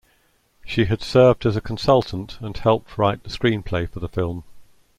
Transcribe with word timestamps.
She 0.65 0.85
had 0.85 1.03
served 1.03 1.45
as 1.45 1.55
a 1.55 1.61
consultant 1.61 2.39
and 2.41 2.57
helped 2.57 2.97
write 2.97 3.21
the 3.23 3.29
screenplay 3.29 3.87
for 3.87 3.99
the 3.99 4.09
film. 4.09 4.43